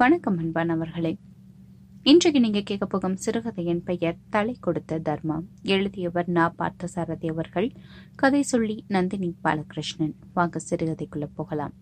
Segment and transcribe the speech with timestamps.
[0.00, 1.18] வணக்கம் அன்பானவர்களே
[2.02, 5.48] இன்றைக்கு நீங்க கேட்க போகும் சிறுகதையின் பெயர் தலை கொடுத்த தர்மம்.
[5.62, 6.54] எழுதியவர் நா.
[6.58, 7.72] பார்த்தசாரதி அவர்கள்.
[8.14, 10.14] கதை சொல்லி நந்தினி பாலகிருஷ்ணன்.
[10.34, 11.72] வாங்க சிறுகதைக்குள்ள போகலாம்.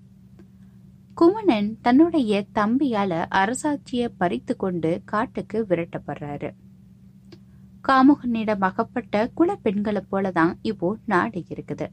[1.15, 6.51] குமணன் தன்னுடைய தம்பியால அரசாட்சிய பறித்து கொண்டு காட்டுக்கு விரட்டப்படுறாரு.
[7.89, 11.91] காமுகனிடம் அகப்பட்ட குல பெண்களை போலதான் இப்போ நாடு இருக்குது.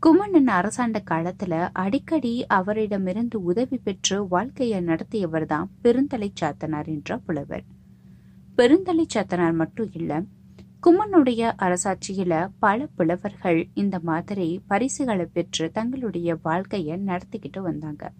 [0.00, 7.64] குமணன் அரசாண்ட காலத்துல அடிக்கடி அவரிடமிருந்து உதவி பெற்று வாழ்க்கையை நடத்தியவர்தான் பெருந்தலை சாத்தனார் என்ற புலவர்.
[8.56, 10.22] பெருந்தலை சாத்தனார் மட்டும் இல்ல
[10.82, 18.12] குமனுடைய அரசாட்சியில பல புலவர்கள் இந்த மாதிரி பரிசுகளை பெற்று தங்களுடைய வாழ்க்கையை நடத்திக்கிட்டு வந்தாங்க.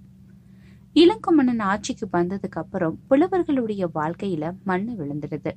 [0.95, 5.51] இளங்குமணன் ஆட்சிக்கு வந்ததுக்கு அப்புறம் புலவர்களுடைய வாழ்க்கையில மண்ணு விழுந்துடுது.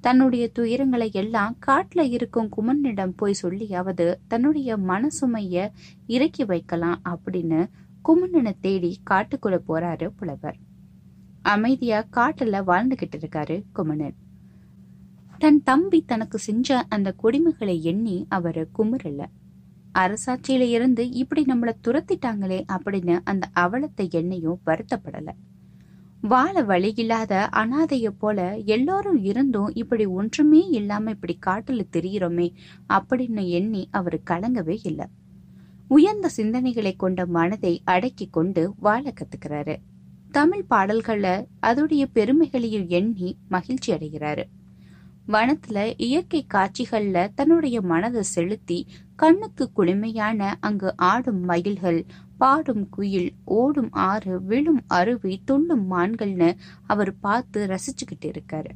[0.00, 5.70] தன்னுடைய துயரங்களை எல்லாம் காட்டுல இருக்கும் குமரனிடம் போய் சொல்லியாவது தன்னுடைய மனசுமைய
[6.06, 7.60] இறக்கி வைக்கலாம் அப்படின்னு
[8.04, 10.58] குமரனை தேடி காட்டுக்குள்ள போறாரு புலவர்.
[11.42, 14.16] அமைதியா காட்டுல வாழ்ந்துகிட்டு இருக்காரு குமணன்
[15.38, 19.24] தன் தம்பி தனக்கு செஞ்ச அந்த கொடுமைகளை எண்ணி அவரு குமுறல.
[19.94, 25.28] அரசாட்சியில இருந்து இப்படி நம்மள துரத்திட்டாங்களே அப்படின்னு அந்த அவலத்தை எண்ணையும் வருத்தப்படல.
[26.28, 32.48] வாழ வழி இல்லாத அனாதைய போல எல்லாரும் இருந்தும் இப்படி ஒன்றுமே இல்லாம இப்படி காட்டுல தெரிகிறோமே
[32.88, 35.06] அப்படின்னு எண்ணி அவர் கலங்கவே இல்லை.
[35.88, 39.76] உயர்ந்த சிந்தனைகளை கொண்ட மனதை அடக்கி கொண்டு வாழ கத்துக்கிறாரு.
[40.30, 44.44] தமிழ் பாடல்கள அதோடைய பெருமைகளையும் எண்ணி மகிழ்ச்சி அடைகிறாரு.
[45.28, 52.04] வனத்துல இயற்கை காட்சிகள்ல தன்னுடைய மனதை செலுத்தி கண்ணுக்கு குளிமையான அங்கு ஆடும் மயில்கள்
[52.38, 56.50] பாடும் குயில் ஓடும் ஆறு விழும் அருவி துள்ளும் மான்கள்னு
[56.86, 58.72] அவர் பார்த்து ரசிச்சுக்கிட்டு இருக்காரு.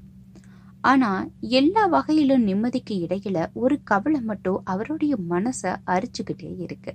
[0.80, 6.94] ஆனா எல்லா வகையிலும் நிம்மதிக்கு இடையில ஒரு கவலை மட்டும் அவருடைய மனச அரிச்சுக்கிட்டே இருக்கு.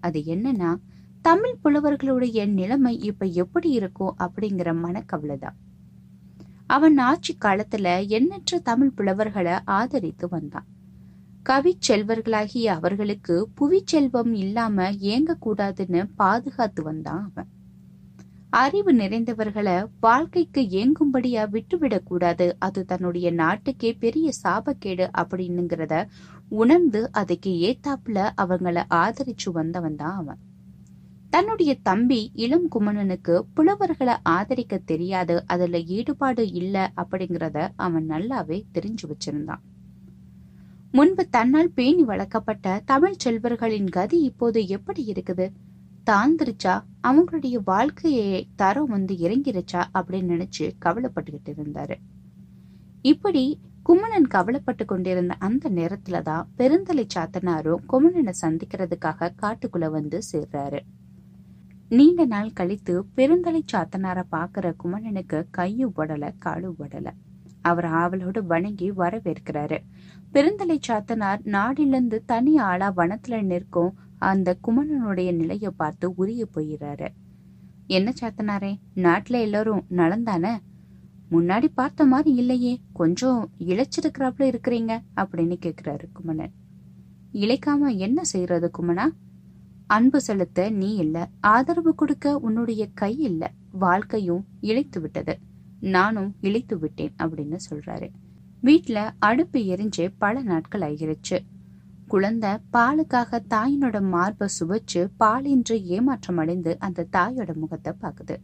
[0.00, 0.70] அது என்னன்னா
[1.22, 5.58] தமிழ் புலவர்களுடைய நிலைமை இப்ப எப்படி இருக்கும் அப்படிங்கிற மனக்கவலை தான்
[6.66, 10.66] அவன் ஆட்சி காலத்துல எண்ணற்ற தமிழ் புலவர்களை ஆதரித்து வந்தான்.
[11.48, 17.48] கவிச்செல்வர்களாகிய அவர்களுக்கு புவிச்செல்வம் இல்லாம ஏங்க கூடாதுன்னு பாதுகாத்து வந்தான் அவன்.
[18.50, 25.96] அறிவு நிறைந்தவர்களை வாழ்க்கைக்கு ஏங்கும்படியா விட்டுவிடக்கூடாது அது தன்னுடைய நாட்டுக்கே பெரிய சாபக்கேடு அப்படின்னுங்கிறத
[26.48, 30.40] உணர்ந்து அதுக்கு ஏத்தாப்புல அவங்கள ஆதரிச்சு வந்தவன் தான் அவன்.
[31.30, 35.44] தன்னுடைய தம்பி இளம் குமணனுக்கு புலவர்களை ஆதரிக்க தெரியாது.
[35.46, 39.62] அதுல ஈடுபாடு இல்ல அப்படிங்கறத அவன் நல்லாவே தெரிஞ்சு வச்சிருந்தான்.
[40.94, 45.50] முன்பு தன்னால் பேணி வளர்க்கப்பட்ட தமிழ் செல்வர்களின் கதி இப்போது எப்படி இருக்குது?
[46.10, 49.84] தாழ்ந்துருச்சா அவங்களுடைய வாழ்க்கையை தரம் வந்து இறங்கிருச்சா?
[49.94, 51.94] அப்படின்னு நினைச்சு கவலைப்பட்டுக்கிட்டு இருந்தாரு.
[53.02, 60.80] இப்படி குமணன் கவலைப்பட்டு கொண்டிருந்த அந்த நேரத்துலதான் பெருந்தலை சாத்தனாரும் குமணனை சந்திக்கிறதுக்காக காட்டுக்குள்ள வந்து சேர்றாரு.
[61.88, 67.10] நீண்ட நாள் கழித்து பெருந்தலை சாத்தனார பாக்குற குமணனுக்கு கையும் உடல காலும் உடல.
[67.62, 69.78] அவர் ஆவலோடு வணங்கி வரவேற்கிறாரு.
[70.32, 77.08] பெருந்தலை சாத்தனார் நாடிலிருந்து தனி ஆளா வனத்துல நிற்கும் அந்த குமணனுடைய நிலைய பார்த்து உரிய போயிடுறாரு
[77.86, 80.52] என்ன சாத்தனாரே நாட்டுல எல்லாரும் நலந்தானே?
[81.30, 86.52] முன்னாடி பார்த்த மாதிரி இல்லையே கொஞ்சம் இழைச்சிருக்கிறாப்புல இருக்கிறீங்க அப்படின்னு கேக்குறாரு குமணன்.
[87.32, 89.06] இழைக்காம என்ன செய்யறது குமணா?
[89.86, 95.38] அன்பு செலுத்த நீ இல்ல ஆதரவு கொடுக்க உன்னுடைய கை இல்ல வாழ்க்கையும் இழைத்து விட்டது.
[95.94, 98.08] நானும் இழைத்து விட்டேன் அப்படின்னு சொல்றாரு.
[98.62, 101.38] வீட்டுல அடுப்பு எரிஞ்சு பல நாட்கள் ஆகிருச்சு.
[102.06, 108.36] குழந்தை பாலுக்காக தாயினோட மார்பை சுவைச்சு பாலின்றி ஏமாற்றம் அடைந்து அந்த தாயோட முகத்தை பாக்குது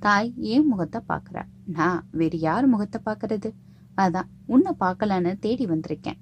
[0.00, 3.50] தாய் ஏன் முகத்தை பாக்குறா நான் வேறு யார் முகத்தை பாக்குறது
[3.96, 6.18] அதான் உன்னை பார்க்கலான்னு தேடி வந்திருக்கேன்.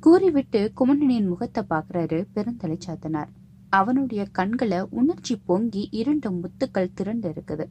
[0.00, 3.30] கூறிவிட்டு குமணனின் முகத்தை பாக்குறாரு பெருந்தலை சாத்தனார்.
[3.70, 7.66] அவனுடைய கண்களை உணர்ச்சி பொங்கி இரண்டு முத்துக்கள் திரண்டு இருக்குது.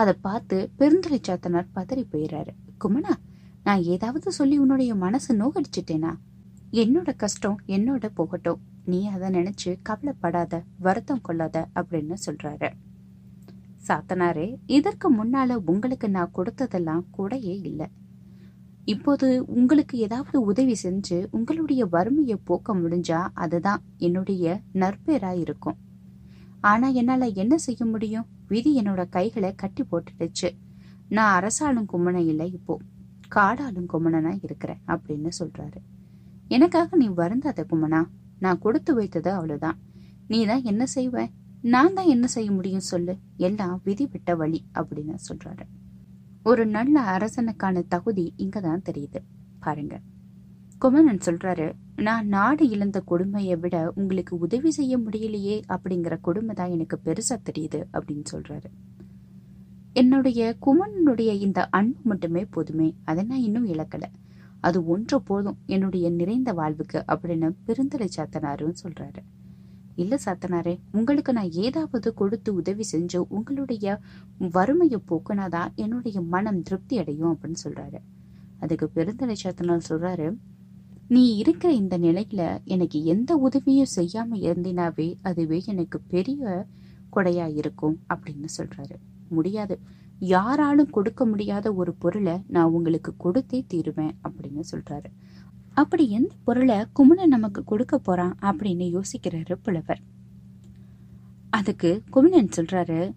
[0.00, 2.52] அதை பார்த்து பெருந்தலை சாத்தனார் பதறி போயிடுறாரு
[2.84, 3.14] குமணா
[3.64, 6.12] நான் ஏதாவது சொல்லி உன்னுடைய மனசு நோகடிச்சிட்டேனா?
[6.72, 8.60] என்னோட கஷ்டம் என்னோட போகட்டும்.
[8.84, 12.70] நீ அதை நினைச்சு கவலைப்படாத வருத்தம் கொள்ளாத அப்படின்னு சொல்றாரு.
[13.86, 17.88] சாத்தனாரே இதற்கு முன்னால உங்களுக்கு நான் கொடுத்ததெல்லாம் கூடையே இல்லை.
[18.84, 24.44] இப்போது உங்களுக்கு ஏதாவது உதவி செஞ்சு உங்களுடைய வறுமையை போக்க முடிஞ்சா அதுதான் என்னுடைய
[24.74, 25.78] நற்பேரா இருக்கும்
[26.60, 28.26] ஆனா என்னால என்ன செய்ய முடியும்?
[28.48, 30.50] விதி என்னோட கைகளை கட்டி போட்டுடுச்சு.
[31.08, 32.78] நான் அரசாளும் கும்மனை இல்லை இப்போ.
[33.28, 35.76] காடாலும் கும்மனா இருக்கிறேன் அப்படின்னு சொல்றாரு.
[36.48, 38.04] எனக்காக நீ வருந்தாத கும்மனா
[38.38, 39.78] நான் கொடுத்து வைத்தது அவ்வளவுதான்.
[40.28, 41.30] நீ தான் என்ன செய்வ?
[41.62, 43.18] நான் தான் என்ன செய்ய முடியும் சொல்லு.
[43.36, 45.66] எல்லாம் விதி விட்ட வழி அப்படின்னு சொல்றாரு.
[46.42, 49.16] ஒரு நல்ல அரசனுக்கான தகுதி இங்கதான் தெரியுது.
[49.60, 50.00] பாருங்க.
[50.78, 56.98] குமணன் சொல்றாரு நான் நாடு இழந்த கொடுமையை விட உங்களுக்கு உதவி செய்ய முடியலையே அப்படிங்கிற கொடுமை தான் எனக்கு
[57.04, 58.68] பெருசா தெரியுது அப்படின்னு சொல்றாரு.
[59.92, 64.02] என்னுடைய குமரனுடைய இந்த அன்பு மட்டுமே போதுமே அதை நான் இன்னும் இழக்கல.
[64.60, 69.22] அது ஒன்று போதும் என்னுடைய நிறைந்த வாழ்வுக்கு அப்படின்னு பெருந்தலை சாத்தனாருன்னு சொல்றாரு.
[69.94, 73.98] இல்ல சாத்தனாரே உங்களுக்கு நான் ஏதாவது கொடுத்து உதவி செஞ்சு உங்களுடைய
[74.38, 78.00] வறுமையை போக்குனாதான் என்னுடைய மனம் திருப்தி அடையும் அப்படின்னு சொல்றாரு.
[78.60, 80.36] அதுக்கு பெருந்தலை சாத்தனார் சொல்றாரு
[81.10, 86.66] நீ இருக்கிற இந்த நிலையில எனக்கு எந்த உதவியும் செய்யாம இருந்தினாவே அதுவே எனக்கு பெரிய
[87.16, 88.96] கொடையா இருக்கும் அப்படின்னு சொல்றாரு.
[89.28, 89.78] முடியாது.
[90.18, 95.10] யாராலும் கொடுக்க முடியாத ஒரு பொருளை நான் உங்களுக்கு கொடுத்தே தீருவேன் அப்படின்னு சொல்றாரு.
[95.74, 100.00] அப்படி எந்த பொருளை குமணன் நமக்கு கொடுக்க போறான் அப்படின்னு யோசிக்கிறாரு புலவர்.
[101.50, 103.12] அதுக்கு குமணன் சொல்றாரு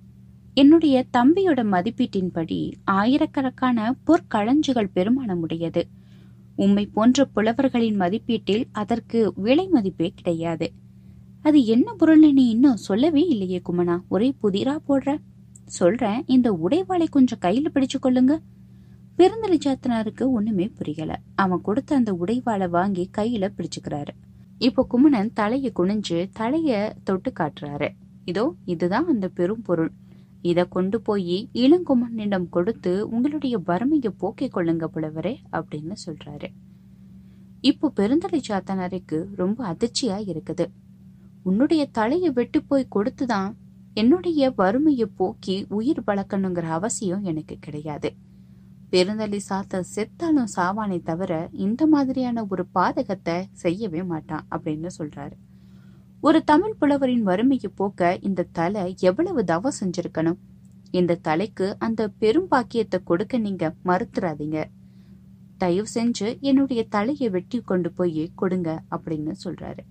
[0.54, 5.84] என்னுடைய தம்பியோட மதிப்பீட்டின்படி ஆயிரக்கணக்கான பொற்களஞ்சுகள் பெருமானமுடையது.
[6.56, 10.72] உம்மை போன்ற புலவர்களின் மதிப்பீட்டில் அதற்கு விலை மதிப்பே கிடையாது.
[11.42, 14.02] அது என்ன பொருள்னு நீ இன்னும் சொல்லவே இல்லையே குமணா.
[14.08, 15.20] ஒரே புதிரா போடுற.
[15.66, 18.40] சொல்றேன் இந்த உடைவாளை கொஞ்சம் கையில பிடிச்சு கொள்ளுங்க.
[19.18, 21.20] பெருந்தலை சாத்தனாருக்கு ஒண்ணுமே புரியல.
[21.36, 24.14] அவன் கொடுத்த அந்த உடைவாளை வாங்கி கையில பிடிச்சுக்கிறாரு.
[24.58, 27.90] இப்போ குமணன் தலைய குனிஞ்சு தலைய தொட்டு காட்டுறாரு.
[28.26, 29.92] இதோ இதுதான் அந்த பெரும் பொருள்.
[30.44, 36.50] இதை கொண்டு போய் இளங்குமரனிடம் கொடுத்து உங்களுடைய வறுமையை போக்கிக் கொள்ளுங்க புலவரே அப்படின்னு சொல்றாரு.
[37.62, 40.66] இப்போ பெருந்தலை சாத்தனாருக்கு ரொம்ப அதிர்ச்சியா இருக்குது.
[41.44, 43.52] உன்னுடைய தலையை வெட்டி போய் கொடுத்துதான்
[43.94, 48.12] என்னுடைய வறுமையை போக்கி உயிர் வளர்க்கணுங்கிற அவசியம் எனக்கு கிடையாது.
[48.90, 55.38] பெருந்தலை சாத்த செத்தாலும் சாவானே தவிர இந்த மாதிரியான ஒரு பாதகத்தை செய்யவே மாட்டான் அப்படின்னு சொல்றாரு.
[56.26, 60.38] ஒரு தமிழ் புலவரின் வறுமையை போக்க இந்த தலை எவ்வளவு தவம் செஞ்சிருக்கணும்?
[60.92, 64.64] இந்த தலைக்கு அந்த பெரும் பாக்கியத்தை கொடுக்க நீங்க மறுத்துறாதீங்க.
[65.58, 69.84] தயவு செஞ்சு என்னுடைய தலையை வெட்டி கொண்டு போய் கொடுங்க அப்படின்னு சொல்றாரு.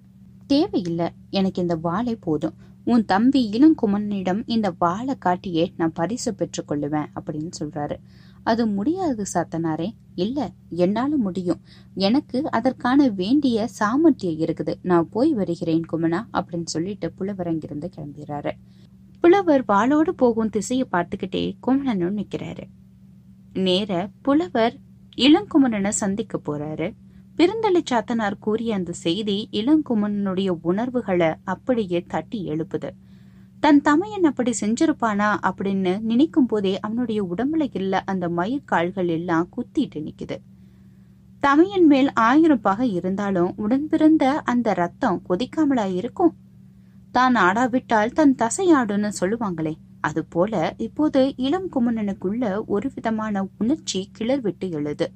[0.47, 2.55] தேவையில்லை எனக்கு இந்த வாளை போதும்.
[2.85, 7.97] உன் தம்பி இளங்குமனிடம் இந்த வாளை காட்டியே நான் பரிசு பெற்றுக் கொள்ளுவேன் அப்படின்னு சொல்றாரு.
[8.45, 11.61] அது முடியாது சாத்தனாரே இல்ல என்னால முடியும்.
[11.95, 14.75] எனக்கு அதற்கான வேண்டிய சாமர்த்தியம் இருக்குது.
[14.83, 18.53] நான் போய் வருகிறேன் குமணா அப்படின்னு சொல்லிட்டு புலவர் அங்கிருந்து கிளம்புகிறாரு.
[19.21, 22.65] புலவர் வாளோடு போகும் திசையை பார்த்துக்கிட்டே குமணனும் நிக்கிறாரு
[23.53, 24.77] நேர புலவர்
[25.17, 26.95] இளங்குமணனை சந்திக்க போறாரு.
[27.37, 32.91] பெருந்தலை சாத்தனார் கூறிய அந்த செய்தி இளங்குமணனுடைய உணர்வுகளை அப்படியே தட்டி எழுப்புது.
[33.63, 40.37] தன் தமையன் அப்படி செஞ்சிருப்பானா அப்படின்னு நினைக்கும் போதே அவனுடைய உடம்புல இல்ல அந்த மயிர்கால்கள் எல்லாம் குத்திட்டு நிக்குது.
[41.41, 46.33] தமையன் மேல் ஆயிரம் பகை இருந்தாலும் உடன் பிறந்த அந்த ரத்தம் கொதிக்காமலா இருக்கும்?
[47.11, 55.07] தான் ஆடாவிட்டால் தன் தசையாடுன்னு சொல்லுவாங்களே அது போல இப்போது இளம் குமணனுக்குள்ள ஒரு விதமான உணர்ச்சி கிளர்விட்டு எழுது.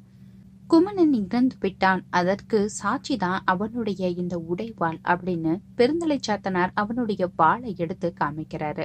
[0.66, 2.04] குமணன் இறந்து விட்டான்.
[2.10, 8.84] அதற்கு சாட்சிதான் அவனுடைய இந்த உடைவாள் அப்படின்னு பெருந்தலை சாத்தனார் அவனுடைய வாளை எடுத்து காமிக்கிறாரு.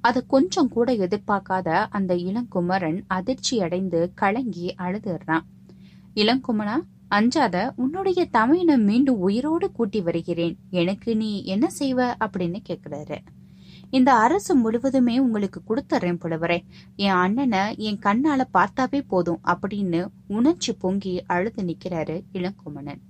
[0.00, 5.40] அதை கொஞ்சம் கூட எதிர்பார்க்காத அந்த இளங்குமரன் அதிர்ச்சி அடைந்து கலங்கி அழுதுறான்.
[6.14, 10.58] இளங்குமனா அஞ்சாத உன்னுடைய தமையனை மீண்டும் உயிரோடு கூட்டி வருகிறேன்.
[10.70, 12.14] எனக்கு நீ என்ன செய்வ?
[12.24, 13.18] அப்படின்னு கேக்குறாரு.
[13.90, 16.58] இந்த அரசு முழுவதுமே உங்களுக்கு கொடுத்துறேன் புலவரே.
[16.96, 23.00] என் அண்ணனை என் கண்ணால பார்த்தாவே போதும் அப்படின்னு உணர்ச்சி பொங்கி அழுது நிக்கிறாரு இளங்குமணன்.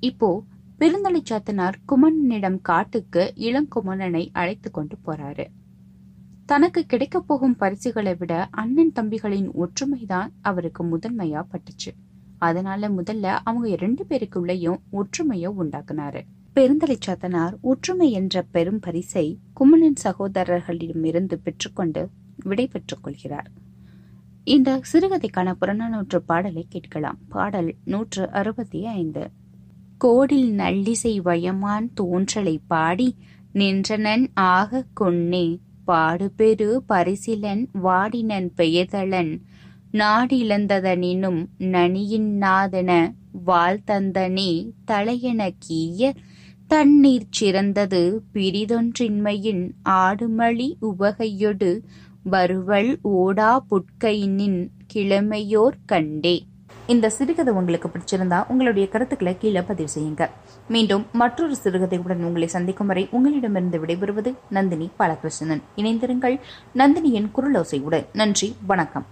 [0.00, 0.42] இப்போ
[0.78, 5.46] பெருந்தலை சாத்தனார் குமணனிடம் காட்டுக்கு இளங்குமணனை அழைத்து கொண்டு போறாரு.
[6.46, 11.92] தனக்கு கிடைக்க போகும் பரிசுகளை விட அண்ணன் தம்பிகளின் ஒற்றுமைதான் அவருக்கு முதன்மையா பட்டுச்சு.
[12.38, 16.22] அதனால முதல்ல அவங்க ரெண்டு பேருக்குள்ளேயும் ஒற்றுமைய உண்டாக்குனாரு.
[16.54, 23.50] பெருந்தலை சாத்தனார் ஒற்றுமை என்ற பெரும் பரிசை குமணன் சகோதரர்களிடமிருந்து பெற்றுக்கொண்டு விடை பெற்றுக் கொள்கிறார்.
[24.44, 27.18] இந்த சிறுகதைக்கான புறநானூற்று பாடலை கேட்கலாம்.
[27.28, 29.30] பாடல் நூற்று அறுபத்தி ஐந்து.
[29.98, 33.16] கோடில் நல்லிசை வயமான் தோன்றலை பாடி
[33.52, 35.58] நின்றனன் ஆக கொன்னே.
[35.86, 39.40] பாடுபெரு பரிசிலன் வாடினன் பெயதளன்
[39.92, 43.14] நாடிழந்ததனினும் நனியின் நாதன
[43.46, 46.14] வாழ்த்தந்தனே தலையென கீய
[46.72, 48.22] தண்ணீர் சிறந்தது.
[48.34, 51.80] பிரிதொன்றின்மையின் ஆடுமளி உவகையொடு
[52.22, 56.46] வருவல் ஓடா புட்கையினின் கிழமையோர் கண்டே.
[56.86, 60.30] இந்த சிறுகதை உங்களுக்கு பிடிச்சிருந்தா உங்களுடைய கருத்துக்களை கீழே பதிவு செய்யுங்க.
[60.68, 65.62] மீண்டும் மற்றொரு சிறுகதையுடன் உங்களை சந்திக்கும் வரை உங்களிடமிருந்து விடைபெறுவது நந்தினி பாலகிருஷ்ணன்.
[65.76, 66.40] இணைந்திருங்கள்
[66.74, 69.06] நந்தினியின் குரலோசையுடன் நன்றி வணக்கம்.